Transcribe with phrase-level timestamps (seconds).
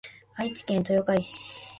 [0.33, 1.69] 愛知県東海市